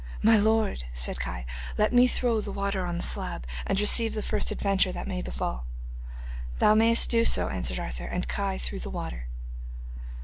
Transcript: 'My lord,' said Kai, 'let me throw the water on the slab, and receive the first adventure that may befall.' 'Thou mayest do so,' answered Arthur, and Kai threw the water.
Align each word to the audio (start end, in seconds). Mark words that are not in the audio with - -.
'My 0.23 0.35
lord,' 0.35 0.85
said 0.93 1.19
Kai, 1.19 1.45
'let 1.77 1.93
me 1.93 2.07
throw 2.07 2.41
the 2.41 2.51
water 2.51 2.87
on 2.87 2.97
the 2.97 3.03
slab, 3.03 3.45
and 3.67 3.79
receive 3.79 4.15
the 4.15 4.23
first 4.23 4.49
adventure 4.49 4.91
that 4.91 5.07
may 5.07 5.21
befall.' 5.21 5.67
'Thou 6.57 6.73
mayest 6.73 7.11
do 7.11 7.23
so,' 7.23 7.49
answered 7.49 7.77
Arthur, 7.77 8.05
and 8.05 8.27
Kai 8.27 8.57
threw 8.57 8.79
the 8.79 8.89
water. 8.89 9.27